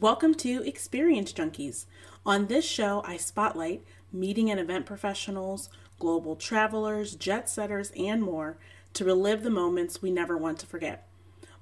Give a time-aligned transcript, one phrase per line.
[0.00, 1.84] Welcome to Experience Junkies.
[2.24, 5.68] On this show, I spotlight meeting and event professionals,
[5.98, 8.56] global travelers, jet setters, and more
[8.94, 11.06] to relive the moments we never want to forget.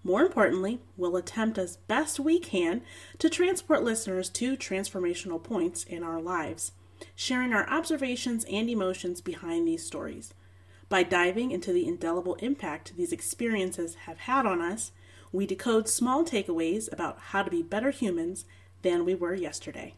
[0.04, 2.82] More importantly, we'll attempt as best we can
[3.18, 6.70] to transport listeners to transformational points in our lives,
[7.16, 10.32] sharing our observations and emotions behind these stories.
[10.88, 14.92] By diving into the indelible impact these experiences have had on us,
[15.32, 18.44] we decode small takeaways about how to be better humans
[18.82, 19.94] than we were yesterday.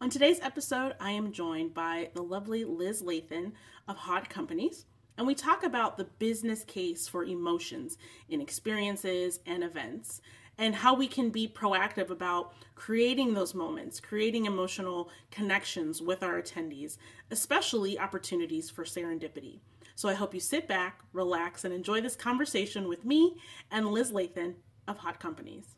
[0.00, 3.52] On today's episode, I am joined by the lovely Liz Lathan
[3.86, 4.84] of Hot Companies,
[5.16, 7.96] and we talk about the business case for emotions
[8.28, 10.20] in experiences and events,
[10.58, 16.40] and how we can be proactive about creating those moments, creating emotional connections with our
[16.42, 16.96] attendees,
[17.30, 19.60] especially opportunities for serendipity.
[19.96, 23.34] So I hope you sit back, relax, and enjoy this conversation with me
[23.70, 25.74] and Liz Lathan of Hot Companies.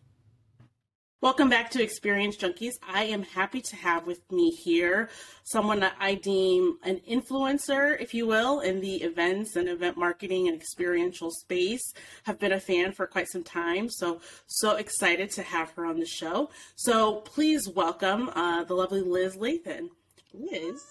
[1.20, 2.75] Welcome back to Experience Junkies.
[2.83, 5.08] I am happy to have with me here
[5.44, 10.48] someone that I deem an influencer, if you will, in the events and event marketing
[10.48, 11.92] and experiential space.
[12.25, 16.00] Have been a fan for quite some time, so so excited to have her on
[16.00, 16.50] the show.
[16.75, 19.91] So please welcome uh, the lovely Liz Lathan.
[20.34, 20.82] Liz,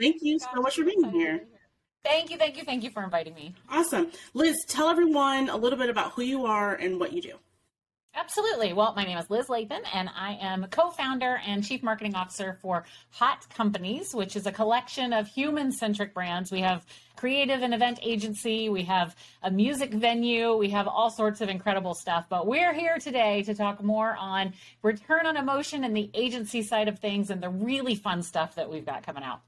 [0.00, 1.46] thank you so much for being here.
[2.02, 3.54] Thank you, thank you, thank you for inviting me.
[3.68, 4.10] Awesome.
[4.34, 7.34] Liz, tell everyone a little bit about who you are and what you do.
[8.12, 8.72] Absolutely.
[8.72, 12.58] Well, my name is Liz Lathan, and I am co founder and chief marketing officer
[12.60, 16.50] for Hot Companies, which is a collection of human centric brands.
[16.50, 16.84] We have
[17.14, 21.94] creative and event agency, we have a music venue, we have all sorts of incredible
[21.94, 22.26] stuff.
[22.28, 26.88] But we're here today to talk more on return on emotion and the agency side
[26.88, 29.40] of things and the really fun stuff that we've got coming out.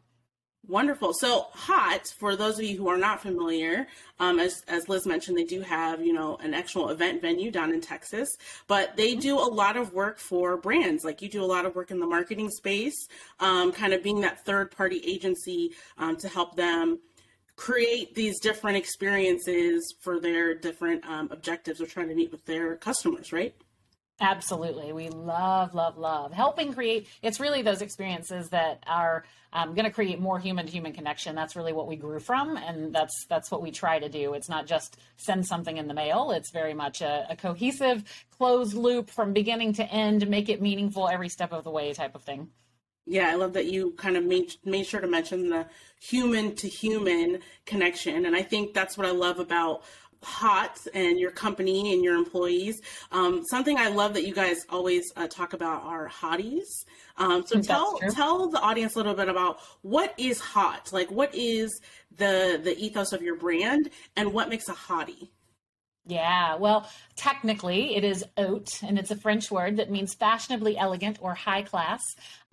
[0.68, 1.12] Wonderful.
[1.12, 3.88] So, Hot, for those of you who are not familiar,
[4.20, 7.72] um, as, as Liz mentioned, they do have, you know, an actual event venue down
[7.72, 8.28] in Texas,
[8.68, 11.04] but they do a lot of work for brands.
[11.04, 13.08] Like you do a lot of work in the marketing space,
[13.40, 17.00] um, kind of being that third party agency um, to help them
[17.56, 22.76] create these different experiences for their different um, objectives they're trying to meet with their
[22.76, 23.56] customers, right?
[24.22, 24.92] Absolutely.
[24.92, 27.08] We love, love, love helping create.
[27.22, 31.34] It's really those experiences that are um, going to create more human to human connection.
[31.34, 32.56] That's really what we grew from.
[32.56, 34.34] And that's, that's what we try to do.
[34.34, 36.30] It's not just send something in the mail.
[36.30, 41.08] It's very much a, a cohesive closed loop from beginning to end, make it meaningful
[41.08, 42.48] every step of the way type of thing.
[43.04, 45.66] Yeah, I love that you kind of made made sure to mention the
[46.00, 49.82] human to human connection, and I think that's what I love about
[50.22, 52.80] hot and your company and your employees.
[53.10, 56.84] Um, something I love that you guys always uh, talk about are hotties.
[57.16, 61.34] Um, so tell tell the audience a little bit about what is hot, like what
[61.34, 61.80] is
[62.16, 65.30] the the ethos of your brand, and what makes a hottie.
[66.04, 71.18] Yeah, well, technically it is haute, and it's a French word that means fashionably elegant
[71.20, 72.02] or high class.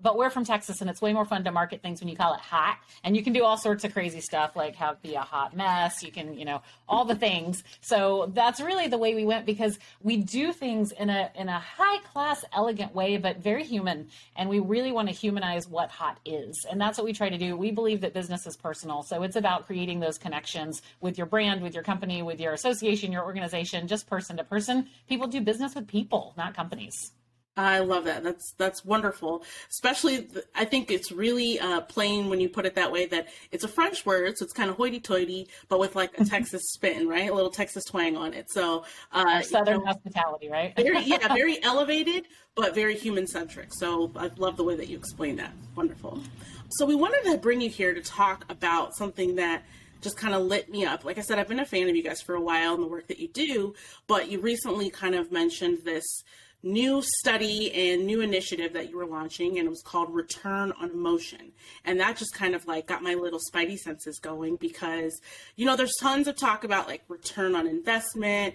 [0.02, 2.32] But we're from Texas, and it's way more fun to market things when you call
[2.32, 2.78] it hot.
[3.04, 6.02] And you can do all sorts of crazy stuff, like have be a hot mess.
[6.02, 7.62] You can, you know, all the things.
[7.82, 11.58] So that's really the way we went because we do things in a in a
[11.58, 14.08] high class, elegant way, but very human.
[14.36, 17.36] And we really want to humanize what hot is, and that's what we try to
[17.36, 17.54] do.
[17.54, 21.62] We believe that business is personal, so it's about creating those connections with your brand,
[21.62, 23.39] with your company, with your association, your organization,
[23.86, 24.88] just person to person.
[25.08, 27.12] People do business with people, not companies.
[27.56, 28.22] I love that.
[28.22, 29.42] That's that's wonderful.
[29.68, 33.06] Especially, I think it's really uh, plain when you put it that way.
[33.06, 36.24] That it's a French word, so it's kind of hoity-toity, but with like a.
[36.30, 37.28] Texas spin, right?
[37.28, 38.50] A little Texas twang on it.
[38.50, 40.74] So uh, Southern you know, hospitality, right?
[40.76, 43.74] very, yeah, very elevated, but very human-centric.
[43.74, 45.52] So I love the way that you explain that.
[45.74, 46.22] Wonderful.
[46.70, 49.64] So we wanted to bring you here to talk about something that
[50.00, 51.04] just kind of lit me up.
[51.04, 52.88] Like I said, I've been a fan of you guys for a while and the
[52.88, 53.74] work that you do,
[54.06, 56.22] but you recently kind of mentioned this
[56.62, 60.90] new study and new initiative that you were launching and it was called return on
[60.90, 61.52] emotion
[61.86, 65.22] and that just kind of like got my little spidey senses going because
[65.56, 68.54] you know there's tons of talk about like return on investment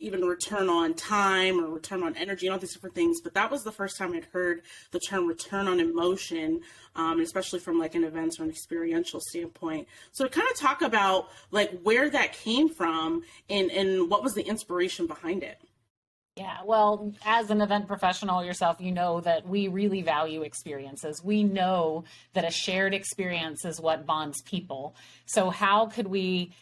[0.00, 3.50] even return on time or return on energy and all these different things but that
[3.50, 6.60] was the first time i'd heard the term return on emotion
[6.96, 10.82] um, especially from like an events or an experiential standpoint so to kind of talk
[10.82, 15.58] about like where that came from and and what was the inspiration behind it
[16.36, 21.22] yeah, well, as an event professional yourself, you know that we really value experiences.
[21.22, 24.94] We know that a shared experience is what bonds people.
[25.26, 26.52] So, how could we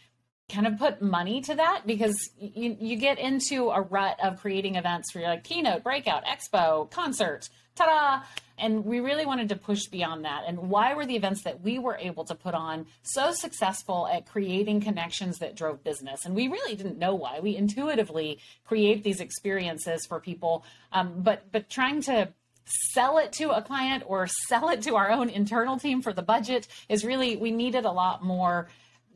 [0.48, 1.82] kind of put money to that?
[1.86, 6.24] Because you, you get into a rut of creating events for your like keynote, breakout,
[6.24, 8.26] expo, concert, ta da!
[8.60, 10.42] And we really wanted to push beyond that.
[10.46, 14.26] And why were the events that we were able to put on so successful at
[14.26, 16.24] creating connections that drove business?
[16.24, 17.38] And we really didn't know why.
[17.40, 22.32] We intuitively create these experiences for people, um, but but trying to
[22.92, 26.22] sell it to a client or sell it to our own internal team for the
[26.22, 28.68] budget is really we needed a lot more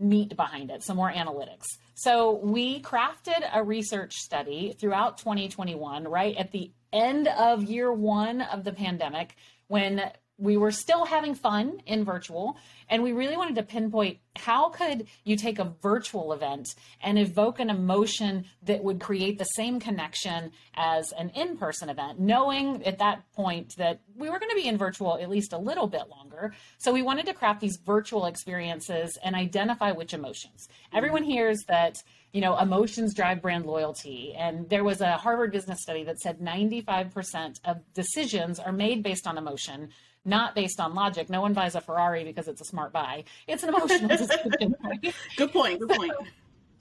[0.02, 1.66] meat behind it, some more analytics.
[1.94, 8.40] So we crafted a research study throughout 2021, right at the end of year one
[8.42, 9.36] of the pandemic,
[9.68, 10.02] when
[10.42, 12.56] we were still having fun in virtual
[12.88, 17.60] and we really wanted to pinpoint how could you take a virtual event and evoke
[17.60, 23.22] an emotion that would create the same connection as an in-person event knowing at that
[23.34, 26.52] point that we were going to be in virtual at least a little bit longer.
[26.78, 30.68] So we wanted to craft these virtual experiences and identify which emotions.
[30.92, 32.02] Everyone hears that
[32.32, 36.40] you know emotions drive brand loyalty and there was a harvard business study that said
[36.40, 39.90] 95% of decisions are made based on emotion
[40.24, 41.28] not based on logic.
[41.28, 43.24] No one buys a Ferrari because it's a smart buy.
[43.46, 44.74] It's an emotional decision.
[44.82, 45.14] Right?
[45.36, 45.80] Good point.
[45.80, 46.12] Good point.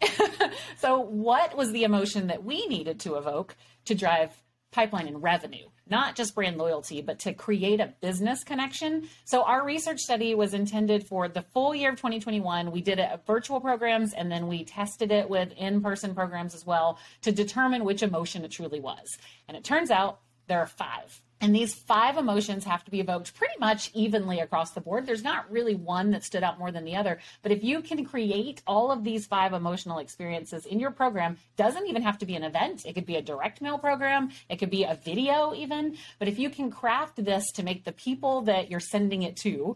[0.77, 3.55] so, what was the emotion that we needed to evoke
[3.85, 4.31] to drive
[4.71, 5.67] pipeline and revenue?
[5.87, 9.09] Not just brand loyalty, but to create a business connection.
[9.25, 12.71] So, our research study was intended for the full year of 2021.
[12.71, 16.55] We did it at virtual programs and then we tested it with in person programs
[16.55, 19.17] as well to determine which emotion it truly was.
[19.47, 21.21] And it turns out there are five.
[21.41, 25.07] And these five emotions have to be evoked pretty much evenly across the board.
[25.07, 27.19] There's not really one that stood out more than the other.
[27.41, 31.87] But if you can create all of these five emotional experiences in your program, doesn't
[31.87, 32.85] even have to be an event.
[32.85, 34.29] It could be a direct mail program.
[34.49, 35.97] It could be a video even.
[36.19, 39.75] But if you can craft this to make the people that you're sending it to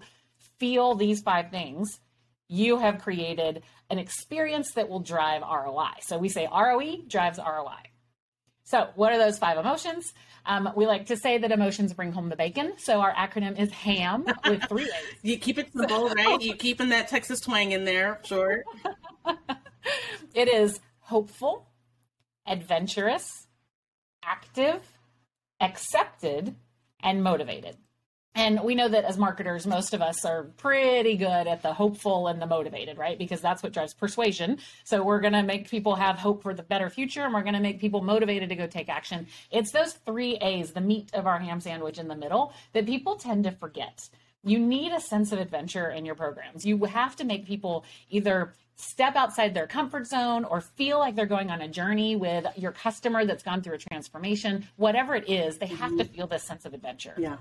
[0.59, 1.99] feel these five things,
[2.47, 5.93] you have created an experience that will drive ROI.
[6.01, 7.94] So we say ROE drives ROI.
[8.65, 10.11] So, what are those five emotions?
[10.47, 12.73] Um, we like to say that emotions bring home the bacon.
[12.77, 14.89] So, our acronym is HAM with three A's.
[15.21, 16.41] you keep it simple, right?
[16.41, 18.63] You keeping that Texas twang in there, sure.
[20.33, 21.67] it is hopeful,
[22.47, 23.45] adventurous,
[24.23, 24.81] active,
[25.61, 26.55] accepted,
[27.01, 27.77] and motivated.
[28.35, 32.27] And we know that as marketers, most of us are pretty good at the hopeful
[32.27, 33.17] and the motivated, right?
[33.17, 34.59] Because that's what drives persuasion.
[34.83, 37.53] So we're going to make people have hope for the better future and we're going
[37.53, 39.27] to make people motivated to go take action.
[39.51, 43.15] It's those three A's, the meat of our ham sandwich in the middle, that people
[43.15, 44.09] tend to forget.
[44.43, 46.65] You need a sense of adventure in your programs.
[46.65, 51.25] You have to make people either step outside their comfort zone or feel like they're
[51.25, 55.57] going on a journey with your customer that's gone through a transformation, whatever it is,
[55.57, 56.13] they have to mm-hmm.
[56.13, 57.15] feel this sense of adventure.
[57.17, 57.37] Yeah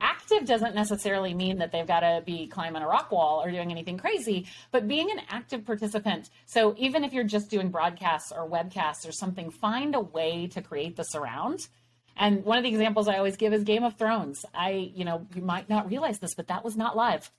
[0.00, 3.70] active doesn't necessarily mean that they've got to be climbing a rock wall or doing
[3.70, 6.30] anything crazy, but being an active participant.
[6.46, 10.62] So even if you're just doing broadcasts or webcasts or something, find a way to
[10.62, 11.68] create the surround.
[12.16, 14.44] And one of the examples I always give is Game of Thrones.
[14.54, 17.30] I, you know, you might not realize this, but that was not live.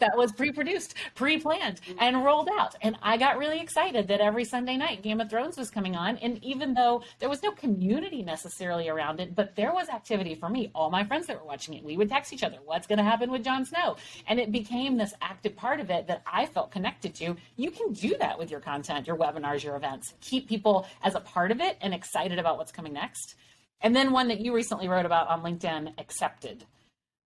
[0.00, 1.98] that was pre-produced, pre-planned, mm-hmm.
[2.00, 2.74] and rolled out.
[2.82, 6.16] And I got really excited that every Sunday night Game of Thrones was coming on.
[6.18, 10.48] And even though there was no community necessarily around it, but there was activity for
[10.48, 10.70] me.
[10.74, 13.04] All my friends that were watching it, we would text each other, "What's going to
[13.04, 13.96] happen with Jon Snow?"
[14.26, 17.36] And it became this active part of it that I felt connected to.
[17.56, 20.14] You can do that with your content, your webinars, your events.
[20.20, 23.34] Keep people as a part of it and excited about what's coming next.
[23.80, 26.64] And then one that you recently wrote about on LinkedIn, accepted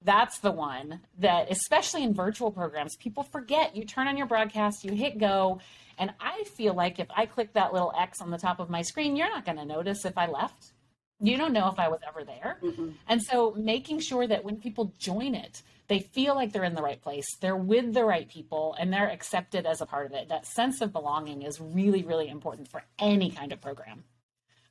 [0.04, 3.76] that's the one that, especially in virtual programs, people forget.
[3.76, 5.60] You turn on your broadcast, you hit go,
[5.98, 8.82] and I feel like if I click that little X on the top of my
[8.82, 10.72] screen, you're not going to notice if I left.
[11.20, 12.58] You don't know if I was ever there.
[12.62, 12.88] Mm-hmm.
[13.08, 16.82] And so making sure that when people join it, they feel like they're in the
[16.82, 20.28] right place, they're with the right people, and they're accepted as a part of it.
[20.28, 24.04] That sense of belonging is really, really important for any kind of program.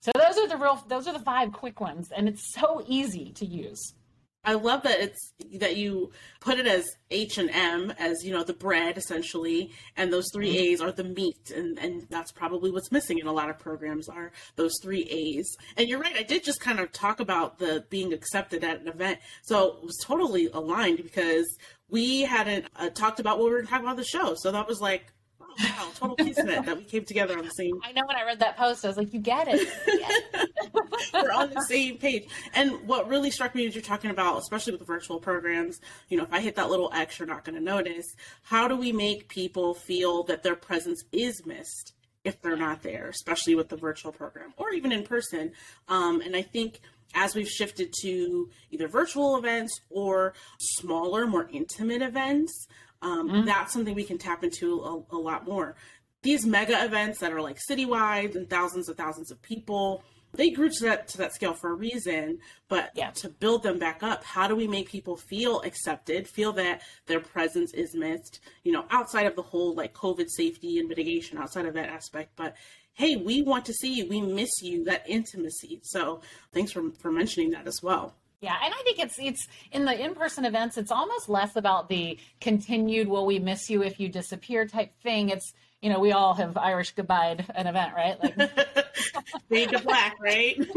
[0.01, 3.31] So those are the real those are the five quick ones, and it's so easy
[3.33, 3.93] to use.
[4.43, 8.43] I love that it's that you put it as H and M as you know
[8.43, 10.57] the bread essentially, and those 3 mm-hmm.
[10.57, 14.09] A's are the meat, and and that's probably what's missing in a lot of programs
[14.09, 15.55] are those three A's.
[15.77, 18.87] And you're right, I did just kind of talk about the being accepted at an
[18.87, 21.45] event, so it was totally aligned because
[21.89, 24.81] we hadn't uh, talked about what we were talking about the show, so that was
[24.81, 25.13] like
[25.59, 27.79] wow, total kismet that we came together on the same.
[27.83, 29.67] I know when I read that post, I was like, you get it.
[31.13, 32.27] We're on the same page.
[32.53, 35.79] And what really struck me is you're talking about, especially with the virtual programs,
[36.09, 38.15] you know, if I hit that little X, you're not going to notice.
[38.43, 41.93] How do we make people feel that their presence is missed
[42.23, 45.51] if they're not there, especially with the virtual program or even in person?
[45.87, 46.79] Um, and I think
[47.13, 52.67] as we've shifted to either virtual events or smaller, more intimate events,
[53.01, 53.45] um, mm-hmm.
[53.45, 55.75] that's something we can tap into a, a, lot more.
[56.23, 60.03] These mega events that are like citywide and thousands of thousands of people,
[60.33, 62.39] they grew to that to that scale for a reason.
[62.69, 63.09] But yeah.
[63.11, 67.19] to build them back up, how do we make people feel accepted, feel that their
[67.19, 68.39] presence is missed?
[68.63, 72.33] You know, outside of the whole like COVID safety and mitigation, outside of that aspect,
[72.35, 72.55] but
[72.93, 75.79] hey, we want to see you, we miss you, that intimacy.
[75.83, 76.21] So
[76.53, 78.15] thanks for for mentioning that as well.
[78.41, 82.17] Yeah, and I think it's it's in the in-person events, it's almost less about the
[82.39, 85.29] continued "will we miss you if you disappear" type thing.
[85.29, 88.21] It's you know we all have Irish goodbye an event, right?
[88.21, 88.35] Like
[89.49, 90.59] fade to black, right?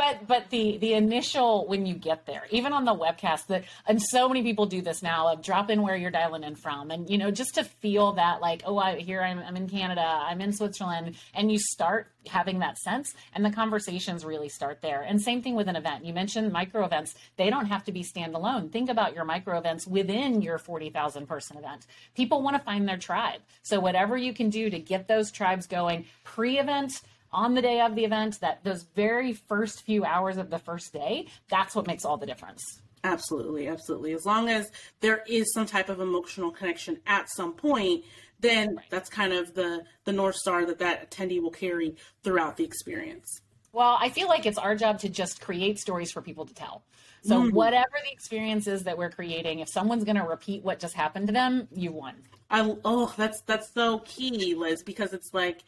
[0.00, 4.00] but but the the initial when you get there even on the webcast that and
[4.00, 7.10] so many people do this now of drop in where you're dialing in from and
[7.10, 10.40] you know just to feel that like oh I here I'm, I'm in Canada I'm
[10.40, 15.02] in Switzerland and you start having that sense and the conversations really start there.
[15.02, 16.04] And same thing with an event.
[16.04, 17.14] You mentioned micro events.
[17.36, 18.70] They don't have to be standalone.
[18.70, 21.86] Think about your micro events within your 40,000 person event.
[22.14, 23.40] People want to find their tribe.
[23.62, 27.00] So whatever you can do to get those tribes going pre-event
[27.32, 30.92] on the day of the event, that those very first few hours of the first
[30.92, 32.80] day, that's what makes all the difference.
[33.02, 34.12] Absolutely, absolutely.
[34.12, 34.70] As long as
[35.00, 38.04] there is some type of emotional connection at some point,
[38.40, 38.84] then right.
[38.90, 43.40] that's kind of the the north star that that attendee will carry throughout the experience.
[43.72, 46.82] Well, I feel like it's our job to just create stories for people to tell.
[47.22, 47.52] So mm.
[47.52, 51.26] whatever the experience is that we're creating, if someone's going to repeat what just happened
[51.28, 52.14] to them, you won.
[52.50, 55.62] I oh, that's that's so key, Liz, because it's like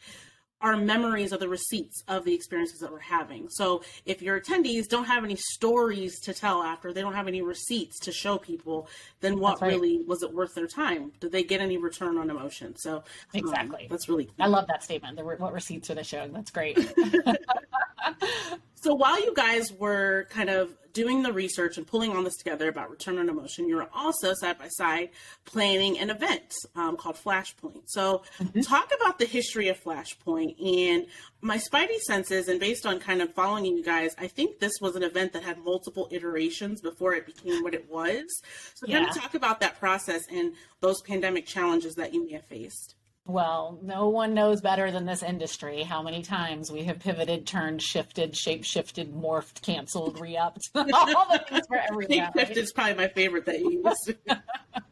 [0.63, 3.49] our memories of the receipts of the experiences that we're having.
[3.49, 7.41] So if your attendees don't have any stories to tell after, they don't have any
[7.41, 8.87] receipts to show people,
[9.19, 9.73] then what right.
[9.73, 11.11] really was it worth their time?
[11.19, 12.75] Did they get any return on emotion?
[12.77, 13.03] So um,
[13.33, 14.25] exactly, um, that's really.
[14.25, 14.33] Key.
[14.39, 15.17] I love that statement.
[15.17, 16.31] The, what receipts are they showing?
[16.31, 16.77] That's great.
[18.83, 22.67] so while you guys were kind of doing the research and pulling all this together
[22.67, 25.09] about return on emotion, you were also side by side
[25.45, 27.83] planning an event um, called Flashpoint.
[27.85, 28.59] So, mm-hmm.
[28.59, 31.07] talk about the history of Flashpoint and
[31.41, 34.97] my spidey senses, and based on kind of following you guys, I think this was
[34.97, 38.25] an event that had multiple iterations before it became what it was.
[38.75, 38.97] So, yeah.
[38.97, 42.95] kind of talk about that process and those pandemic challenges that you may have faced.
[43.25, 47.81] Well, no one knows better than this industry how many times we have pivoted, turned,
[47.81, 50.69] shifted, shape shifted, morphed, canceled, re upped.
[50.75, 52.19] All the things for everything.
[52.19, 54.15] Shape shift is probably my favorite that you use.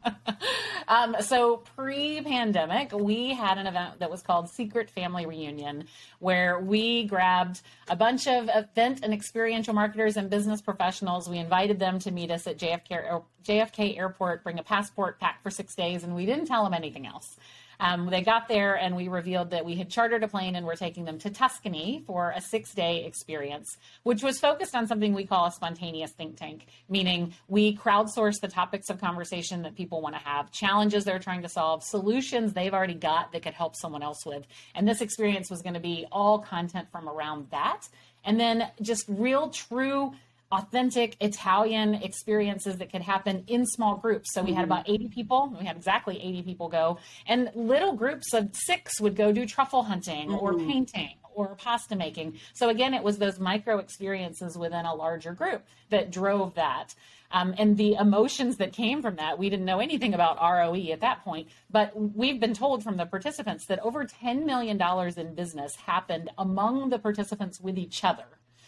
[0.87, 5.85] um, so, pre pandemic, we had an event that was called Secret Family Reunion,
[6.19, 11.29] where we grabbed a bunch of event and experiential marketers and business professionals.
[11.29, 15.49] We invited them to meet us at JFK, JFK Airport, bring a passport, pack for
[15.49, 17.37] six days, and we didn't tell them anything else.
[17.81, 20.75] Um, they got there and we revealed that we had chartered a plane and we're
[20.75, 25.25] taking them to Tuscany for a six day experience, which was focused on something we
[25.25, 30.13] call a spontaneous think tank, meaning we crowdsource the topics of conversation that people want
[30.13, 34.03] to have, challenges they're trying to solve, solutions they've already got that could help someone
[34.03, 34.45] else with.
[34.75, 37.87] And this experience was going to be all content from around that.
[38.23, 40.13] And then just real, true
[40.51, 44.33] authentic Italian experiences that could happen in small groups.
[44.33, 44.71] So we had mm-hmm.
[44.71, 45.55] about 80 people.
[45.57, 46.99] We had exactly 80 people go.
[47.25, 50.35] And little groups of six would go do truffle hunting mm-hmm.
[50.35, 52.39] or painting or pasta making.
[52.53, 56.93] So again, it was those micro experiences within a larger group that drove that.
[57.31, 60.99] Um, and the emotions that came from that, we didn't know anything about ROE at
[60.99, 64.81] that point, but we've been told from the participants that over $10 million
[65.17, 68.25] in business happened among the participants with each other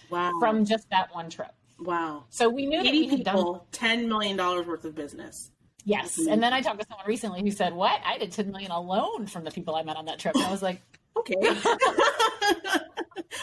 [0.09, 0.31] wow.
[0.39, 1.53] from just that one trip.
[1.79, 2.25] Wow.
[2.29, 5.51] So we knew that we had done ten million dollars worth of business.
[5.85, 6.17] Yes.
[6.17, 6.31] Mm-hmm.
[6.31, 7.99] And then I talked to someone recently who said, What?
[8.05, 10.35] I did ten million alone from the people I met on that trip.
[10.35, 10.81] And I was like,
[11.17, 11.35] Okay.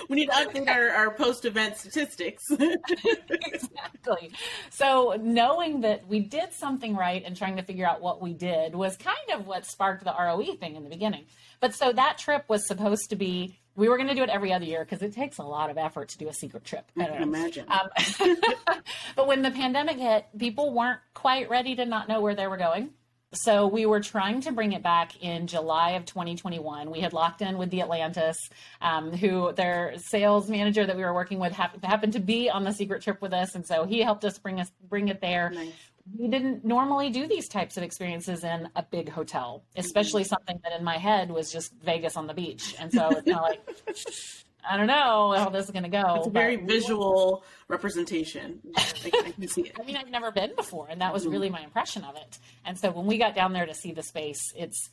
[0.09, 2.45] we need to update our, our post event statistics.
[2.51, 4.33] exactly.
[4.71, 8.75] So knowing that we did something right and trying to figure out what we did
[8.75, 11.27] was kind of what sparked the ROE thing in the beginning.
[11.61, 14.53] But so that trip was supposed to be we were going to do it every
[14.53, 16.85] other year because it takes a lot of effort to do a secret trip.
[16.99, 17.65] I, can imagine.
[17.69, 17.89] Um,
[19.17, 22.59] but when the pandemic hit, people weren't quite ready to not know where they were
[22.59, 22.91] going.
[23.33, 26.91] So we were trying to bring it back in July of 2021.
[26.91, 28.37] We had locked in with the Atlantis,
[28.83, 32.65] um, who their sales manager that we were working with happened, happened to be on
[32.65, 35.51] the secret trip with us, and so he helped us bring us bring it there.
[35.51, 35.73] Nice
[36.19, 40.79] we didn't normally do these types of experiences in a big hotel, especially something that
[40.79, 42.75] in my head was just Vegas on the beach.
[42.79, 43.61] And so it's kind of like,
[44.69, 46.17] I don't know how this is going to go.
[46.17, 48.61] It's a very visual representation.
[48.76, 49.76] I, I, can see it.
[49.81, 51.33] I mean, I've never been before, and that was mm-hmm.
[51.33, 52.38] really my impression of it.
[52.64, 54.90] And so when we got down there to see the space, it's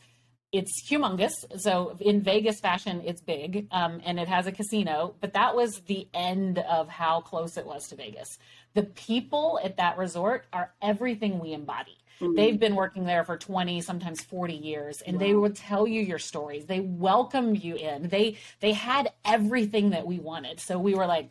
[0.53, 1.33] it's humongous.
[1.59, 5.15] So in Vegas fashion, it's big, um, and it has a casino.
[5.19, 8.37] But that was the end of how close it was to Vegas.
[8.73, 11.97] The people at that resort are everything we embody.
[12.21, 12.35] Mm-hmm.
[12.35, 15.19] They've been working there for 20, sometimes 40 years, and wow.
[15.19, 16.65] they will tell you your stories.
[16.65, 18.09] They welcome you in.
[18.09, 20.59] They they had everything that we wanted.
[20.59, 21.29] So we were like,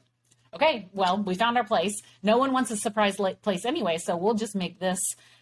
[0.54, 2.00] okay, well, we found our place.
[2.22, 4.98] No one wants a surprise place anyway, so we'll just make this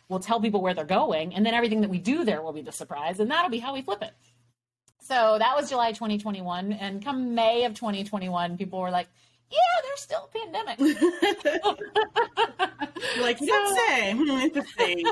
[0.09, 2.63] we'll tell people where they're going, and then everything that we do there will be
[2.63, 4.13] the surprise, and that'll be how we flip it.
[5.01, 6.73] So that was July 2021.
[6.73, 9.09] And come May of 2021, people were like,
[9.51, 10.79] yeah, there's still a pandemic.
[13.21, 14.13] like, you say.
[14.13, 15.05] Hmm, interesting.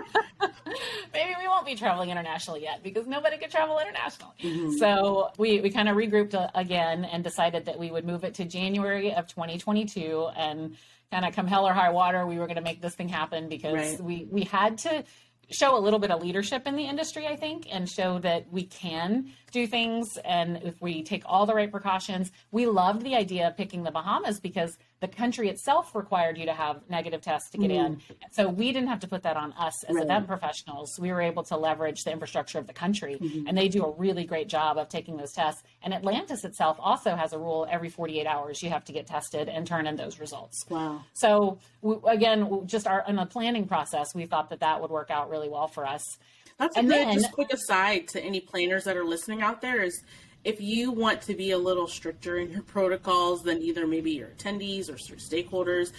[1.12, 4.34] Maybe we won't be traveling internationally yet because nobody could travel internationally.
[4.42, 4.78] Mm-hmm.
[4.78, 8.34] So we, we kind of regrouped uh, again and decided that we would move it
[8.34, 10.76] to January of 2022 and
[11.10, 13.48] kind of come hell or high water, we were going to make this thing happen
[13.48, 14.00] because right.
[14.00, 15.04] we, we had to
[15.52, 18.64] show a little bit of leadership in the industry, I think, and show that we
[18.64, 20.18] can do things.
[20.24, 23.90] And if we take all the right precautions, we loved the idea of picking the
[23.90, 27.86] Bahamas because the country itself required you to have negative tests to get mm.
[27.86, 28.00] in.
[28.30, 30.04] So we didn't have to put that on us as right.
[30.04, 30.96] event professionals.
[30.96, 33.48] We were able to leverage the infrastructure of the country, mm-hmm.
[33.48, 35.64] and they do a really great job of taking those tests.
[35.82, 39.48] And Atlantis itself also has a rule every 48 hours you have to get tested
[39.48, 40.64] and turn in those results.
[40.68, 41.02] Wow.
[41.14, 45.10] So we, again, just our in the planning process, we thought that that would work
[45.10, 46.16] out really well for us.
[46.58, 49.62] That's and a good, then, just quick aside to any planners that are listening out
[49.62, 50.00] there is
[50.44, 54.28] if you want to be a little stricter in your protocols than either maybe your
[54.28, 55.92] attendees or stakeholders,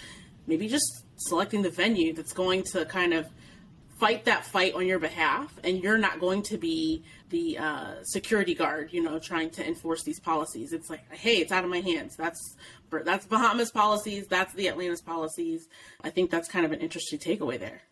[0.46, 3.26] maybe just selecting the venue that's going to kind of
[3.98, 8.54] fight that fight on your behalf and you're not going to be the uh, security
[8.54, 11.80] guard you know trying to enforce these policies it's like hey it's out of my
[11.80, 12.56] hands that's
[13.04, 15.68] that's bahamas policies that's the atlantis policies
[16.02, 17.82] i think that's kind of an interesting takeaway there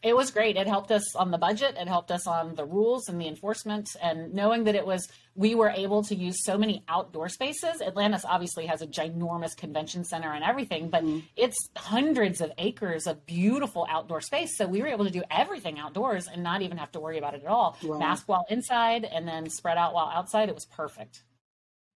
[0.00, 0.56] it was great.
[0.56, 1.74] It helped us on the budget.
[1.76, 3.88] It helped us on the rules and the enforcement.
[4.00, 7.80] And knowing that it was, we were able to use so many outdoor spaces.
[7.80, 11.22] Atlantis obviously has a ginormous convention center and everything, but mm.
[11.36, 14.58] it's hundreds of acres of beautiful outdoor space.
[14.58, 17.34] So we were able to do everything outdoors and not even have to worry about
[17.34, 17.78] it at all.
[17.84, 20.48] Mask while inside and then spread out while outside.
[20.48, 21.22] It was perfect.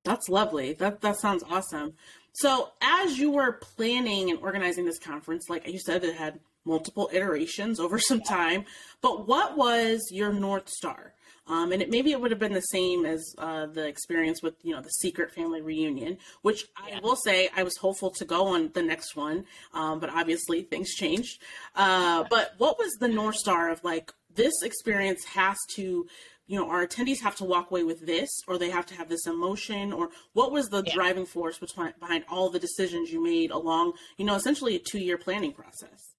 [0.04, 0.75] That's lovely.
[0.75, 1.94] That that sounds awesome.
[2.34, 7.11] So as you were planning and organizing this conference, like you said, it had multiple
[7.12, 8.66] iterations over some time.
[9.00, 11.14] But what was your North Star?
[11.46, 14.55] Um, and it, maybe it would have been the same as uh, the experience with
[14.62, 18.46] you know the secret family reunion, which I will say I was hopeful to go
[18.48, 21.42] on the next one, um, but obviously things changed.
[21.74, 26.07] Uh, but what was the north star of like this experience has to
[26.46, 29.09] you know our attendees have to walk away with this or they have to have
[29.09, 30.94] this emotion or what was the yeah.
[30.94, 34.98] driving force behind, behind all the decisions you made along you know essentially a two
[34.98, 36.12] year planning process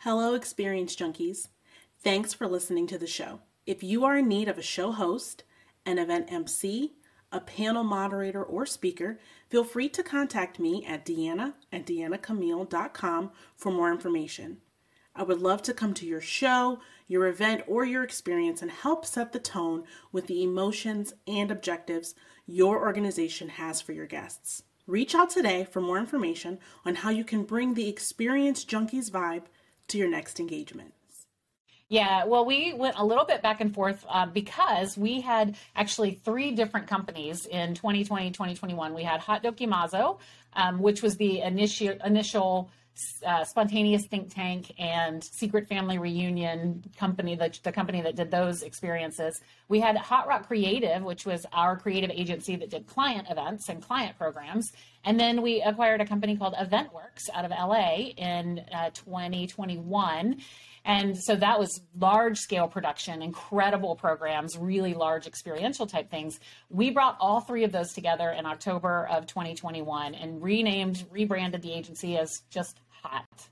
[0.00, 1.48] Hello, Experience Junkies.
[2.04, 3.40] Thanks for listening to the show.
[3.66, 5.42] If you are in need of a show host,
[5.84, 6.94] an event MC,
[7.32, 9.18] a panel moderator, or speaker,
[9.50, 14.58] feel free to contact me at deanna at deannacamille.com for more information.
[15.16, 19.04] I would love to come to your show, your event, or your experience and help
[19.04, 22.14] set the tone with the emotions and objectives
[22.46, 24.62] your organization has for your guests.
[24.86, 29.46] Reach out today for more information on how you can bring the Experience Junkies vibe
[29.88, 30.92] to your next engagement?
[31.88, 36.14] Yeah, well, we went a little bit back and forth uh, because we had actually
[36.24, 38.92] three different companies in 2020, 2021.
[38.92, 40.18] We had Hot Dokimazo,
[40.54, 42.70] um, which was the initial initial
[43.26, 48.62] uh, spontaneous think tank and secret family reunion company, the, the company that did those
[48.62, 49.40] experiences.
[49.68, 53.82] We had Hot Rock Creative, which was our creative agency that did client events and
[53.82, 54.72] client programs.
[55.04, 60.36] And then we acquired a company called EventWorks out of LA in uh, 2021.
[60.86, 66.38] And so that was large scale production, incredible programs, really large experiential type things.
[66.70, 71.72] We brought all three of those together in October of 2021 and renamed, rebranded the
[71.72, 73.48] agency as just Hot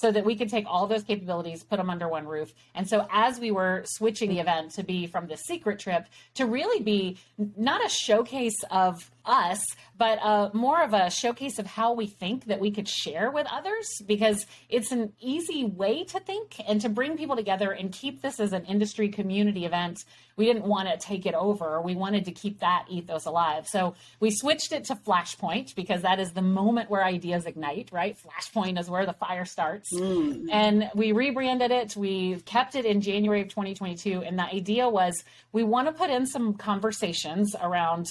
[0.00, 2.52] so that we could take all those capabilities, put them under one roof.
[2.74, 6.46] And so as we were switching the event to be from the secret trip to
[6.46, 7.18] really be
[7.56, 9.60] not a showcase of us,
[9.96, 13.48] but uh, more of a showcase of how we think that we could share with
[13.50, 18.22] others because it's an easy way to think and to bring people together and keep
[18.22, 20.04] this as an industry community event.
[20.38, 21.82] We didn't want to take it over.
[21.82, 23.66] We wanted to keep that ethos alive.
[23.66, 28.16] So we switched it to Flashpoint because that is the moment where ideas ignite, right?
[28.16, 29.92] Flashpoint is where the fire starts.
[29.92, 30.46] Mm.
[30.50, 31.96] And we rebranded it.
[31.96, 34.22] We kept it in January of 2022.
[34.22, 38.06] And the idea was we want to put in some conversations around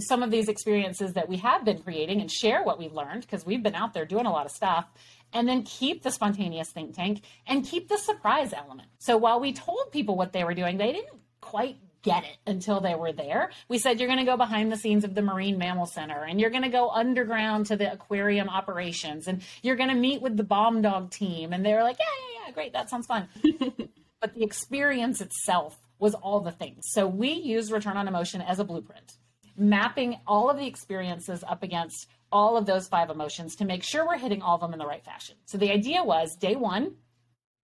[0.00, 3.46] some of these experiences that we have been creating and share what we've learned because
[3.46, 4.86] we've been out there doing a lot of stuff
[5.32, 8.88] and then keep the spontaneous think tank and keep the surprise element.
[8.98, 12.80] So while we told people what they were doing, they didn't quite get it until
[12.80, 13.50] they were there.
[13.68, 16.40] We said you're going to go behind the scenes of the Marine Mammal Center and
[16.40, 20.36] you're going to go underground to the aquarium operations and you're going to meet with
[20.36, 22.72] the bomb dog team and they were like, "Yeah, yeah, yeah, great.
[22.72, 23.28] That sounds fun."
[24.20, 26.84] but the experience itself was all the things.
[26.90, 29.18] So we use return on emotion as a blueprint
[29.58, 34.06] mapping all of the experiences up against all of those five emotions to make sure
[34.06, 35.34] we're hitting all of them in the right fashion.
[35.46, 36.94] So the idea was day one,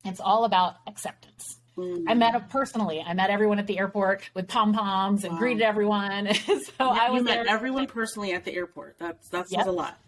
[0.05, 1.61] it's all about acceptance.
[1.77, 2.05] Mm.
[2.07, 3.05] I met personally.
[3.05, 5.39] I met everyone at the airport with pom poms and wow.
[5.39, 6.33] greeted everyone.
[6.35, 8.97] so yeah, I was met everyone personally at the airport.
[8.99, 9.67] That's that's yep.
[9.67, 9.99] a lot.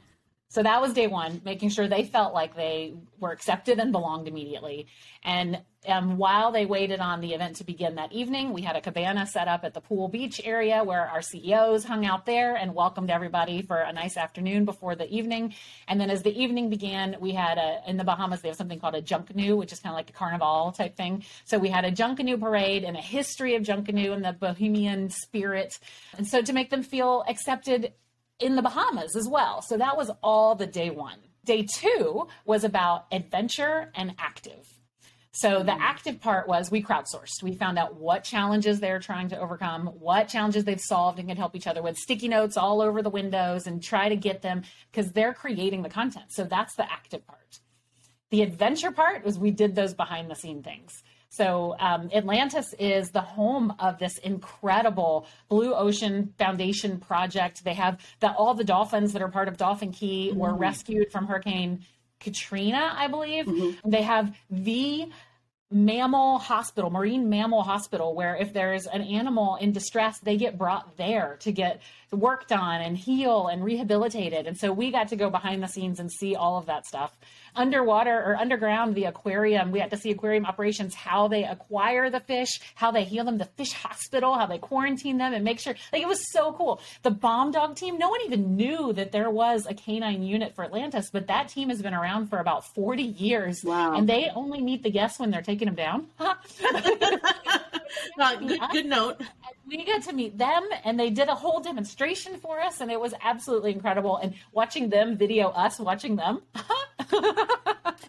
[0.49, 4.29] So that was day one, making sure they felt like they were accepted and belonged
[4.29, 4.87] immediately.
[5.25, 8.81] And um, while they waited on the event to begin that evening, we had a
[8.81, 12.75] cabana set up at the pool beach area where our CEOs hung out there and
[12.75, 15.55] welcomed everybody for a nice afternoon before the evening.
[15.89, 18.79] And then as the evening began, we had a, in the Bahamas, they have something
[18.79, 21.25] called a Junkanoo, which is kind of like a carnival type thing.
[21.45, 25.79] So we had a Junkanoo parade and a history of Junkanoo and the Bahamian spirit.
[26.17, 27.93] And so to make them feel accepted
[28.39, 29.63] in the Bahamas as well.
[29.63, 31.19] So that was all the day one.
[31.45, 34.67] Day two was about adventure and active.
[35.33, 35.81] So the mm.
[35.81, 37.43] active part was we crowdsourced.
[37.43, 41.37] We found out what challenges they're trying to overcome, what challenges they've solved and can
[41.37, 44.63] help each other with sticky notes all over the windows and try to get them
[44.91, 46.27] because they're creating the content.
[46.31, 47.61] So that's the active part.
[48.31, 51.03] The adventure part was we did those behind the scene things.
[51.37, 57.63] So um, Atlantis is the home of this incredible Blue Ocean Foundation project.
[57.63, 60.39] They have the, all the dolphins that are part of Dolphin Cay mm-hmm.
[60.39, 61.85] were rescued from Hurricane
[62.21, 63.47] Katrina, I believe.
[63.47, 63.91] Mm-hmm.
[63.91, 65.11] They have the
[65.71, 70.97] mammal hospital, marine mammal hospital, where if there's an animal in distress, they get brought
[70.97, 74.47] there to get worked on and heal and rehabilitated.
[74.47, 77.19] And so we got to go behind the scenes and see all of that stuff
[77.57, 79.73] underwater or underground, the aquarium.
[79.73, 83.39] We had to see aquarium operations, how they acquire the fish, how they heal them,
[83.39, 85.75] the fish hospital, how they quarantine them and make sure.
[85.93, 86.81] Like it was so cool.
[87.03, 90.65] The bomb dog team, no one even knew that there was a canine unit for
[90.65, 93.61] Atlantis, but that team has been around for about 40 years.
[93.65, 93.95] Wow.
[93.95, 96.07] And they only meet the guests when they're taking them down.
[98.21, 99.21] uh, good, good note.
[99.69, 103.01] We got to meet them, and they did a whole demonstration for us, and it
[103.01, 104.17] was absolutely incredible.
[104.17, 106.43] And watching them video us watching them.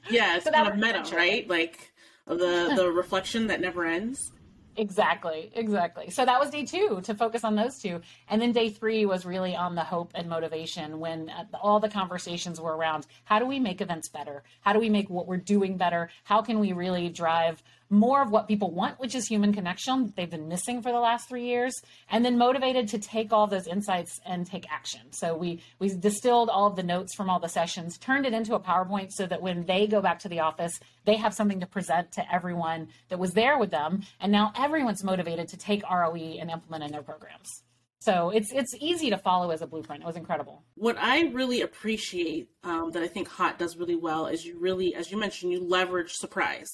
[0.10, 1.48] yeah, it's so kind of meta, right?
[1.48, 1.94] Like
[2.26, 4.32] the the reflection that never ends.
[4.78, 6.12] Exactly, exactly.
[6.12, 8.00] So that was day two to focus on those two.
[8.30, 11.90] And then day three was really on the hope and motivation when uh, all the
[11.90, 14.44] conversations were around how do we make events better?
[14.62, 16.12] How do we make what we're doing better?
[16.26, 20.30] How can we really drive more of what people want, which is human connection they've
[20.30, 21.74] been missing for the last three years,
[22.10, 25.02] and then motivated to take all those insights and take action.
[25.12, 28.56] So we we distilled all of the notes from all the sessions, turned it into
[28.56, 31.68] a PowerPoint so that when they go back to the office, they have something to
[31.68, 36.16] present to everyone that was there with them, and now everyone's motivated to take ROE
[36.16, 37.64] and implement in their programs.
[38.00, 40.04] So it's it's easy to follow as a blueprint.
[40.04, 40.64] It was incredible.
[40.76, 44.96] What I really appreciate um, that I think Hot does really well is you really,
[44.96, 46.70] as you mentioned, you leverage surprise.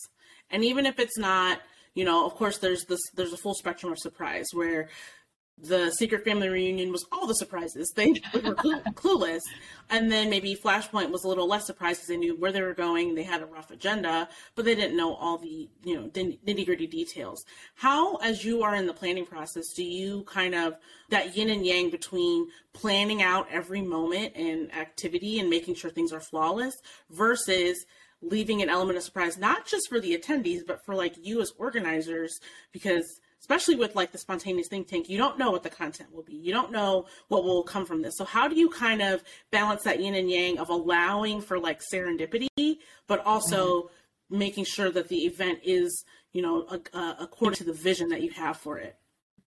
[0.53, 1.59] And even if it's not,
[1.95, 4.87] you know, of course, there's this there's a full spectrum of surprise where
[5.57, 7.91] the secret family reunion was all the surprises.
[7.95, 8.55] They were
[8.95, 9.41] clueless,
[9.89, 12.73] and then maybe Flashpoint was a little less surprised because they knew where they were
[12.73, 13.15] going.
[13.15, 16.87] They had a rough agenda, but they didn't know all the you know nitty gritty
[16.87, 17.43] details.
[17.75, 20.75] How, as you are in the planning process, do you kind of
[21.09, 26.13] that yin and yang between planning out every moment and activity and making sure things
[26.13, 26.75] are flawless
[27.09, 27.85] versus
[28.23, 31.51] leaving an element of surprise, not just for the attendees, but for like you as
[31.57, 32.39] organizers,
[32.71, 36.23] because especially with like the spontaneous think tank, you don't know what the content will
[36.23, 36.33] be.
[36.33, 38.17] You don't know what will come from this.
[38.17, 41.81] So how do you kind of balance that yin and yang of allowing for like
[41.81, 44.38] serendipity, but also mm-hmm.
[44.38, 48.21] making sure that the event is, you know, a, a, according to the vision that
[48.21, 48.95] you have for it?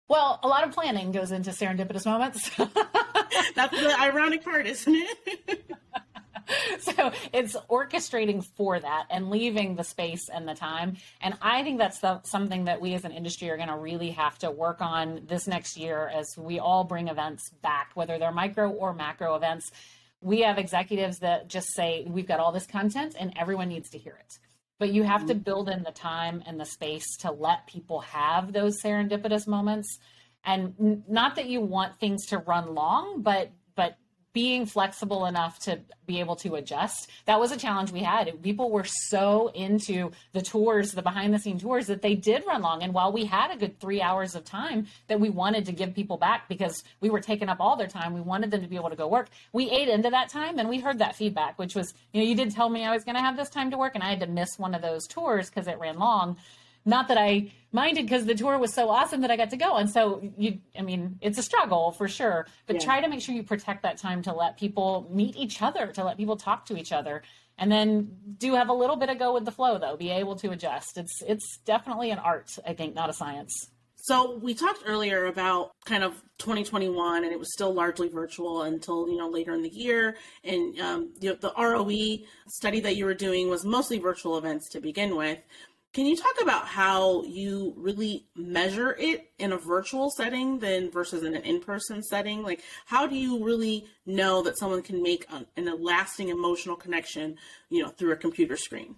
[0.09, 2.51] Well, a lot of planning goes into serendipitous moments.
[3.55, 5.65] That's the ironic part, isn't it?
[6.79, 10.97] so it's orchestrating for that and leaving the space and the time.
[11.21, 14.11] And I think that's the, something that we as an industry are going to really
[14.11, 18.33] have to work on this next year as we all bring events back, whether they're
[18.33, 19.71] micro or macro events.
[20.21, 23.99] We have executives that just say, we've got all this content and everyone needs to
[23.99, 24.39] hear it.
[24.79, 25.43] But you have to mm-hmm.
[25.43, 29.99] build in the time and the space to let people have those serendipitous moments.
[30.45, 33.99] And not that you want things to run long, but but
[34.37, 37.09] being flexible enough to be able to adjust.
[37.25, 38.43] That was a challenge we had.
[38.43, 42.61] People were so into the tours, the behind the scene tours, that they did run
[42.61, 42.83] long.
[42.83, 45.95] And while we had a good three hours of time that we wanted to give
[45.95, 48.77] people back because we were taking up all their time, we wanted them to be
[48.77, 49.31] able to go work.
[49.55, 52.35] We ate into that time and we heard that feedback, which was, you know, you
[52.35, 54.21] did tell me I was going to have this time to work and I had
[54.21, 56.37] to miss one of those tours because it ran long
[56.87, 59.77] not that I minded because the tour was so awesome that I got to go.
[59.77, 62.83] And so you, I mean, it's a struggle for sure, but yeah.
[62.83, 66.05] try to make sure you protect that time to let people meet each other, to
[66.05, 67.23] let people talk to each other.
[67.59, 70.37] And then do have a little bit of go with the flow though, be able
[70.37, 70.97] to adjust.
[70.97, 73.53] It's, it's definitely an art, I think, not a science.
[73.97, 79.09] So we talked earlier about kind of 2021, and it was still largely virtual until
[79.09, 80.17] you know later in the year.
[80.45, 84.81] And um, the, the ROE study that you were doing was mostly virtual events to
[84.81, 85.41] begin with
[85.97, 91.23] Can you talk about how you really measure it in a virtual setting than versus
[91.23, 92.43] in an in-person setting?
[92.43, 97.37] Like, how do you really know that someone can make a, a lasting emotional connection,
[97.71, 98.97] you know, through a computer screen?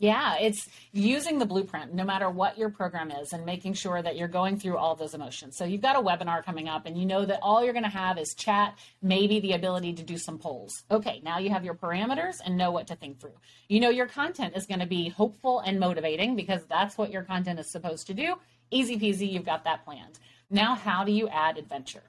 [0.00, 4.16] Yeah, it's using the blueprint no matter what your program is and making sure that
[4.16, 5.56] you're going through all those emotions.
[5.56, 7.90] So you've got a webinar coming up and you know that all you're going to
[7.90, 10.84] have is chat, maybe the ability to do some polls.
[10.88, 13.34] Okay, now you have your parameters and know what to think through.
[13.68, 17.22] You know your content is going to be hopeful and motivating because that's what your
[17.24, 18.36] content is supposed to do.
[18.70, 20.20] Easy peasy, you've got that planned.
[20.48, 22.04] Now, how do you add adventure?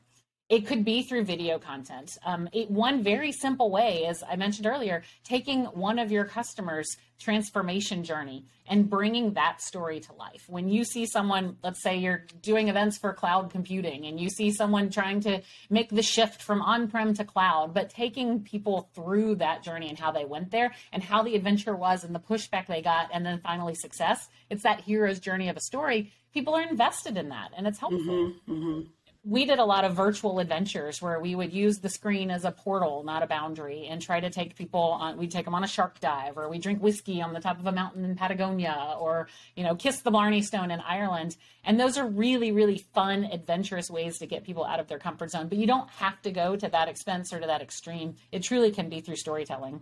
[0.49, 2.17] It could be through video content.
[2.25, 6.97] Um, it, one very simple way, as I mentioned earlier, taking one of your customers'
[7.19, 10.45] transformation journey and bringing that story to life.
[10.47, 14.49] When you see someone, let's say you're doing events for cloud computing and you see
[14.49, 19.35] someone trying to make the shift from on prem to cloud, but taking people through
[19.35, 22.65] that journey and how they went there and how the adventure was and the pushback
[22.65, 26.11] they got and then finally success, it's that hero's journey of a story.
[26.33, 28.01] People are invested in that and it's helpful.
[28.01, 28.81] Mm-hmm, mm-hmm
[29.25, 32.51] we did a lot of virtual adventures where we would use the screen as a
[32.51, 35.17] portal, not a boundary, and try to take people on.
[35.17, 37.67] We'd take them on a shark dive, or we drink whiskey on the top of
[37.67, 39.27] a mountain in Patagonia, or
[39.57, 41.35] you know, kiss the Blarney Stone in Ireland.
[41.65, 45.31] And those are really, really fun, adventurous ways to get people out of their comfort
[45.31, 45.49] zone.
[45.49, 48.15] But you don't have to go to that expense or to that extreme.
[48.31, 49.81] It truly can be through storytelling.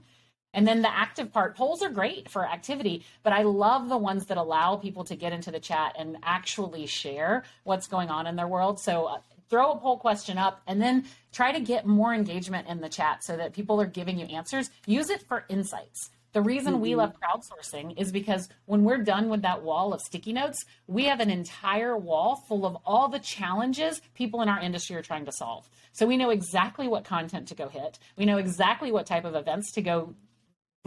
[0.58, 4.26] And then the active part, polls are great for activity, but I love the ones
[4.26, 8.36] that allow people to get into the chat and actually share what's going on in
[8.36, 8.80] their world.
[8.80, 9.20] So uh,
[9.52, 13.24] throw a poll question up and then try to get more engagement in the chat
[13.24, 14.72] so that people are giving you answers.
[14.88, 16.10] Use it for insights.
[16.34, 16.82] The reason mm-hmm.
[16.82, 21.06] we love crowdsourcing is because when we're done with that wall of sticky notes, we
[21.06, 25.26] have an entire wall full of all the challenges people in our industry are trying
[25.26, 25.70] to solve.
[25.94, 28.00] So we know exactly what content to go hit.
[28.18, 30.16] We know exactly what type of events to go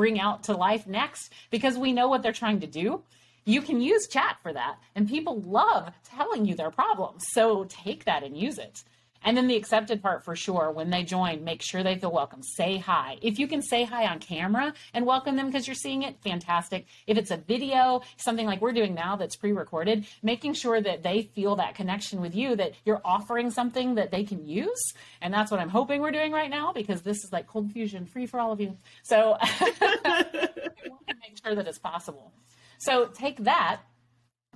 [0.01, 3.03] bring out to life next because we know what they're trying to do.
[3.45, 7.23] You can use chat for that, and people love telling you their problems.
[7.33, 8.83] So take that and use it.
[9.23, 12.43] And then the accepted part for sure, when they join, make sure they feel welcome.
[12.43, 13.19] Say hi.
[13.21, 16.87] If you can say hi on camera and welcome them because you're seeing it, fantastic.
[17.07, 21.03] If it's a video, something like we're doing now that's pre recorded, making sure that
[21.03, 24.95] they feel that connection with you, that you're offering something that they can use.
[25.21, 28.07] And that's what I'm hoping we're doing right now because this is like cold fusion
[28.07, 28.77] free for all of you.
[29.03, 29.37] So
[30.05, 32.33] make sure that it's possible.
[32.79, 33.83] So take that.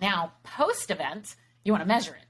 [0.01, 2.27] Now, post event, you want to measure it.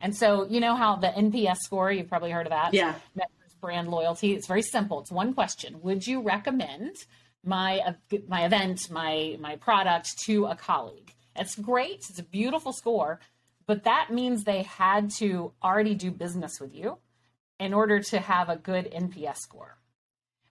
[0.00, 2.72] And so, you know how the NPS score, you've probably heard of that.
[2.72, 2.94] Yeah.
[3.14, 4.32] Measures brand loyalty.
[4.32, 5.00] It's very simple.
[5.00, 5.80] It's one question.
[5.82, 6.96] Would you recommend
[7.44, 7.94] my
[8.28, 11.12] my event, my my product to a colleague?
[11.36, 12.06] It's great.
[12.08, 13.20] It's a beautiful score,
[13.66, 16.98] but that means they had to already do business with you
[17.58, 19.76] in order to have a good NPS score.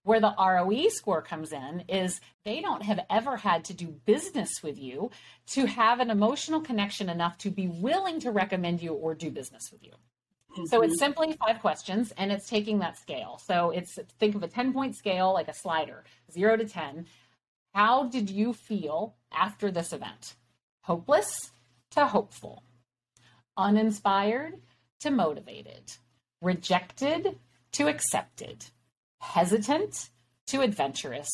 [0.03, 4.49] Where the ROE score comes in is they don't have ever had to do business
[4.63, 5.11] with you
[5.47, 9.71] to have an emotional connection enough to be willing to recommend you or do business
[9.71, 9.91] with you.
[10.51, 10.65] Mm-hmm.
[10.65, 10.99] So it's mm-hmm.
[10.99, 13.39] simply five questions and it's taking that scale.
[13.45, 17.05] So it's think of a 10 point scale like a slider, zero to 10.
[17.73, 20.35] How did you feel after this event?
[20.81, 21.51] Hopeless
[21.91, 22.63] to hopeful,
[23.57, 24.59] uninspired
[25.01, 25.93] to motivated,
[26.41, 27.37] rejected
[27.73, 28.65] to accepted
[29.19, 30.09] hesitant
[30.47, 31.29] to adventurous,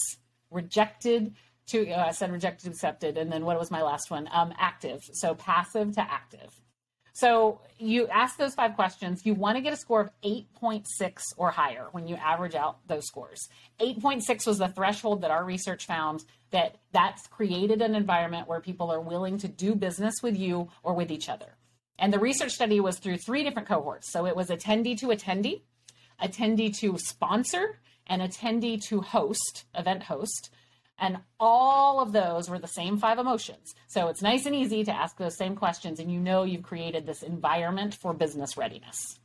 [0.51, 1.33] rejected
[1.67, 3.17] to, uh, I said rejected accepted.
[3.17, 4.29] And then what was my last one?
[4.31, 5.01] Um, active.
[5.13, 6.61] So passive to active.
[7.13, 9.25] So you ask those five questions.
[9.25, 10.83] You want to get a score of 8.6
[11.37, 13.47] or higher when you average out those scores.
[13.79, 18.91] 8.6 was the threshold that our research found that that's created an environment where people
[18.91, 21.55] are willing to do business with you or with each other.
[21.97, 24.11] And the research study was through three different cohorts.
[24.11, 25.61] So it was attendee to attendee,
[26.21, 30.49] attendee to sponsor, and attendee to host, event host.
[30.97, 33.75] And all of those were the same five emotions.
[33.87, 37.05] So it's nice and easy to ask those same questions, and you know you've created
[37.05, 39.19] this environment for business readiness.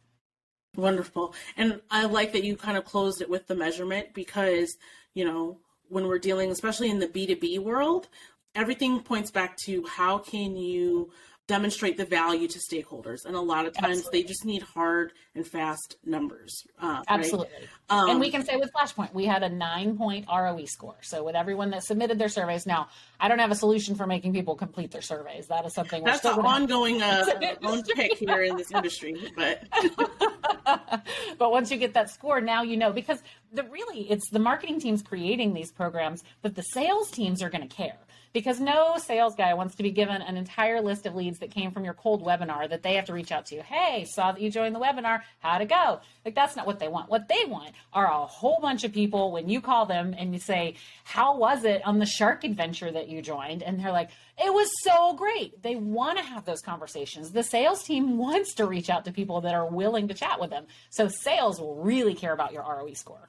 [0.77, 1.35] Wonderful.
[1.57, 4.77] And I like that you kind of closed it with the measurement because,
[5.15, 8.09] you know, when we're dealing, especially in the B2B world,
[8.55, 11.11] everything points back to how can you
[11.51, 14.23] demonstrate the value to stakeholders and a lot of times Absolutely.
[14.23, 17.49] they just need hard and fast numbers uh, Absolutely.
[17.59, 17.99] Right?
[17.99, 21.25] Um, and we can say with flashpoint we had a nine point roe score so
[21.25, 22.87] with everyone that submitted their surveys now
[23.19, 26.15] i don't have a solution for making people complete their surveys that is something we're
[26.15, 27.25] still that's an ongoing uh,
[27.65, 29.65] own pick here in this industry but
[31.37, 34.79] but once you get that score now you know because the really it's the marketing
[34.79, 37.99] teams creating these programs but the sales teams are going to care
[38.33, 41.71] because no sales guy wants to be given an entire list of leads that came
[41.71, 43.63] from your cold webinar that they have to reach out to.
[43.63, 45.23] Hey, saw that you joined the webinar.
[45.41, 46.01] How'd it go?
[46.25, 47.11] Like, that's not what they want.
[47.11, 50.41] What they want are a whole bunch of people when you call them and you
[50.41, 53.63] say, How was it on the shark adventure that you joined?
[53.63, 55.63] And they're like, It was so great.
[55.63, 57.33] They want to have those conversations.
[57.33, 60.51] The sales team wants to reach out to people that are willing to chat with
[60.51, 60.67] them.
[60.91, 63.29] So, sales will really care about your ROE score.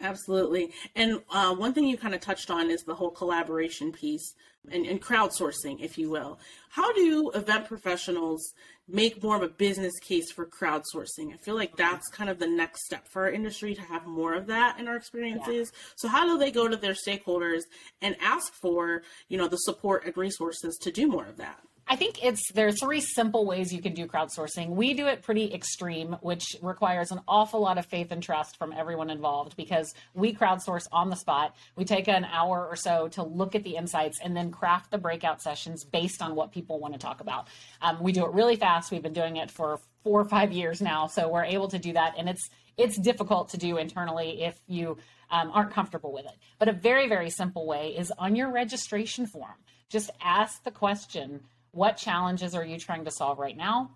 [0.00, 0.72] Absolutely.
[0.94, 4.34] And uh, one thing you kind of touched on is the whole collaboration piece
[4.70, 6.38] and, and, crowdsourcing, if you will.
[6.70, 8.52] How do event professionals
[8.88, 11.32] make more of a business case for crowdsourcing?
[11.32, 14.34] I feel like that's kind of the next step for our industry to have more
[14.34, 15.72] of that in our experiences.
[15.72, 15.80] Yeah.
[15.94, 17.62] So how do they go to their stakeholders
[18.02, 21.60] and ask for, you know, the support and resources to do more of that?
[21.88, 24.70] I think it's there are three simple ways you can do crowdsourcing.
[24.70, 28.72] We do it pretty extreme, which requires an awful lot of faith and trust from
[28.72, 31.54] everyone involved because we crowdsource on the spot.
[31.76, 34.98] We take an hour or so to look at the insights and then craft the
[34.98, 37.46] breakout sessions based on what people want to talk about.
[37.80, 38.90] Um, we do it really fast.
[38.90, 41.92] We've been doing it for four or five years now, so we're able to do
[41.92, 44.98] that, and it's it's difficult to do internally if you
[45.30, 46.34] um, aren't comfortable with it.
[46.58, 49.54] But a very very simple way is on your registration form.
[49.88, 51.42] Just ask the question
[51.76, 53.90] what challenges are you trying to solve right now?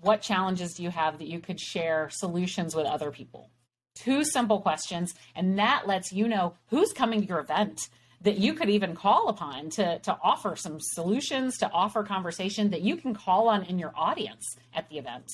[0.00, 3.50] What challenges do you have that you could share solutions with other people?
[3.96, 7.80] Two simple questions, and that lets you know who's coming to your event
[8.20, 12.82] that you could even call upon to, to offer some solutions, to offer conversation that
[12.82, 15.30] you can call on in your audience at the event.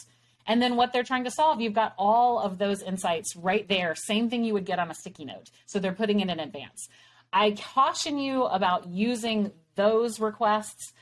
[0.46, 3.94] And then what they're trying to solve, you've got all of those insights right there.
[3.94, 5.50] Same thing you would get on a sticky note.
[5.66, 6.88] So they're putting it in advance.
[7.32, 10.92] I caution you about using those requests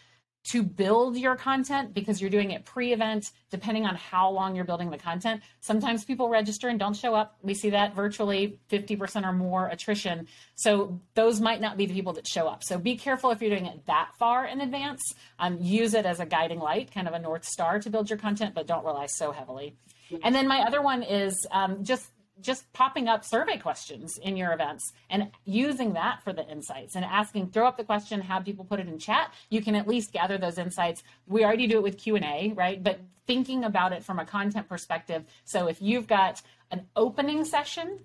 [0.50, 4.90] to build your content because you're doing it pre-event depending on how long you're building
[4.90, 5.42] the content.
[5.60, 7.36] Sometimes people register and don't show up.
[7.42, 10.26] We see that virtually 50% or more attrition.
[10.54, 12.64] So those might not be the people that show up.
[12.64, 15.02] So be careful if you're doing it that far in advance.
[15.38, 18.18] Um, use it as a guiding light kind of a north star to build your
[18.18, 19.76] content but don't rely so heavily.
[20.22, 22.08] And then my other one is um, just
[22.40, 27.04] just popping up survey questions in your events and using that for the insights and
[27.04, 29.32] asking throw up the question have people put it in chat.
[29.50, 31.02] You can at least gather those insights.
[31.26, 32.82] We already do it with q&a right?
[32.82, 35.24] But thinking about it from a content perspective.
[35.44, 38.00] So if you've got an opening session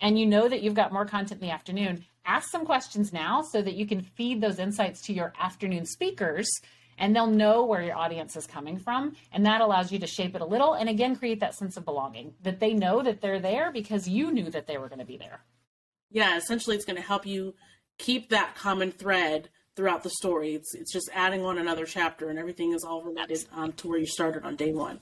[0.00, 3.40] and you know that you've got more content in the afternoon ask some questions now
[3.40, 6.48] so that you can feed those insights to your afternoon speakers
[6.98, 10.34] and they'll know where your audience is coming from and that allows you to shape
[10.34, 13.40] it a little and again create that sense of belonging that they know that they're
[13.40, 15.40] there because you knew that they were going to be there.
[16.10, 17.54] Yeah essentially it's going to help you
[17.98, 20.54] keep that common thread throughout the story.
[20.54, 23.98] It's, it's just adding on another chapter and everything is all related um, to where
[23.98, 25.00] you started on day one.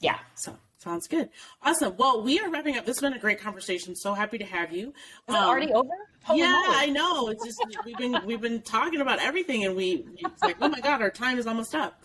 [0.00, 0.18] Yeah.
[0.34, 1.30] So Sounds good.
[1.64, 1.96] Awesome.
[1.96, 2.86] Well, we are wrapping up.
[2.86, 3.96] This has been a great conversation.
[3.96, 4.94] So happy to have you.
[5.26, 5.90] Um, already over?
[6.22, 6.76] Holy yeah, moly.
[6.76, 7.26] I know.
[7.26, 10.78] It's just we've been we've been talking about everything, and we it's like, oh my
[10.78, 12.04] god, our time is almost up.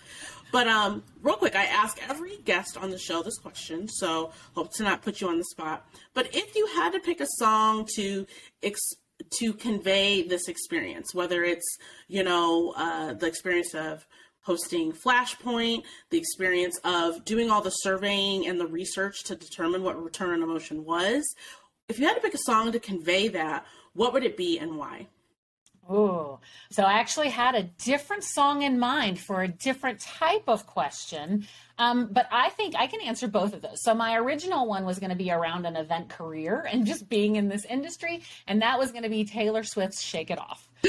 [0.52, 4.74] But um, real quick, I ask every guest on the show this question, so hope
[4.78, 5.86] to not put you on the spot.
[6.16, 8.26] But if you had to pick a song to
[8.64, 8.96] ex-
[9.38, 14.08] to convey this experience, whether it's you know uh, the experience of
[14.42, 20.02] hosting Flashpoint, the experience of doing all the surveying and the research to determine what
[20.04, 21.24] return on emotion was.
[21.88, 24.78] If you had to pick a song to convey that, what would it be and
[24.78, 25.08] why?
[25.90, 26.40] Oh,
[26.70, 31.48] so I actually had a different song in mind for a different type of question.
[31.78, 33.84] Um, but I think I can answer both of those.
[33.84, 37.36] So my original one was going to be around an event career and just being
[37.36, 40.68] in this industry, and that was going to be Taylor Swift's "Shake It Off."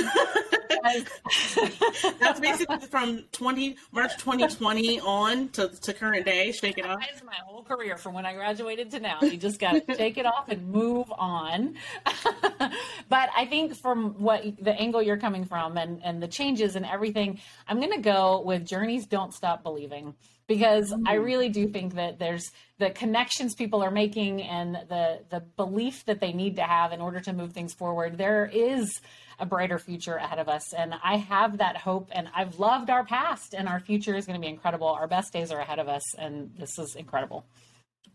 [2.20, 6.52] That's basically from 20 March 2020 on to, to current day.
[6.52, 7.00] Shake it off.
[7.00, 9.18] That's my whole career from when I graduated to now.
[9.22, 11.76] You just got to shake it off and move on.
[13.08, 16.85] but I think from what the angle you're coming from and, and the changes and
[16.85, 20.14] everything, I'm going to go with Journeys Don't Stop Believing
[20.46, 20.92] because.
[20.92, 21.24] I mm-hmm.
[21.24, 26.20] really do think that there's the connections people are making and the the belief that
[26.20, 28.18] they need to have in order to move things forward.
[28.18, 29.00] There is
[29.42, 32.09] a brighter future ahead of us, and I have that hope.
[32.12, 34.87] And I've loved our past, and our future is going to be incredible.
[34.87, 37.44] Our best days are ahead of us, and this is incredible.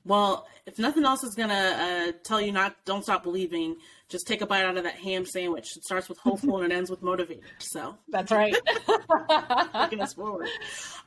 [0.06, 3.76] Well, if nothing else is gonna uh, tell you not, don't stop believing.
[4.08, 5.76] Just take a bite out of that ham sandwich.
[5.76, 7.44] It starts with hopeful and it ends with motivated.
[7.58, 8.56] So that's right.
[9.74, 10.48] taking us forward.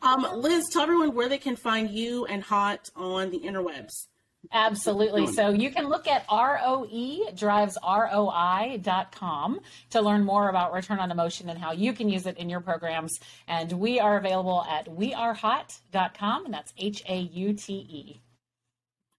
[0.03, 4.09] Um, Liz, tell everyone where they can find you and Haute on the interwebs.
[4.53, 5.27] Absolutely.
[5.27, 9.61] So you can look at ROE drives ROI.com
[9.91, 12.61] to learn more about return on emotion and how you can use it in your
[12.61, 13.19] programs.
[13.47, 18.21] And we are available at wearehaute.com, and that's H A U T E.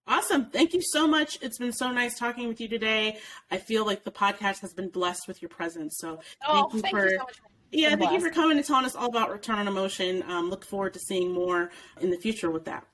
[0.07, 0.47] Awesome.
[0.47, 1.37] Thank you so much.
[1.41, 3.17] It's been so nice talking with you today.
[3.49, 5.97] I feel like the podcast has been blessed with your presence.
[5.99, 7.41] So oh, thank you, thank for, you so much.
[7.71, 10.23] Yeah, thank you for coming and telling us all about Return on Emotion.
[10.27, 11.69] Um, look forward to seeing more
[12.01, 12.85] in the future with that.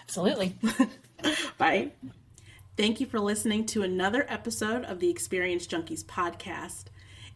[0.00, 0.56] Absolutely.
[1.58, 1.92] Bye.
[2.76, 6.84] Thank you for listening to another episode of the Experience Junkies podcast.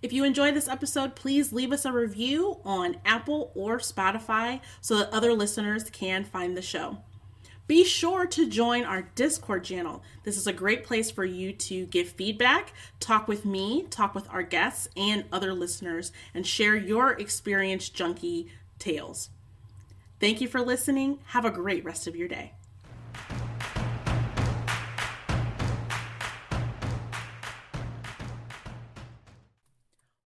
[0.03, 4.99] If you enjoyed this episode, please leave us a review on Apple or Spotify so
[4.99, 6.99] that other listeners can find the show.
[7.67, 10.03] Be sure to join our Discord channel.
[10.25, 14.29] This is a great place for you to give feedback, talk with me, talk with
[14.31, 18.49] our guests and other listeners, and share your experience junkie
[18.81, 19.31] tales.
[20.19, 21.21] Thank you for listening.
[21.27, 22.55] Have a great rest of your day.